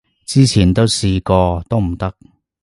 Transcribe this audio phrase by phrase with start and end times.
[0.25, 2.11] 之前都試過都唔得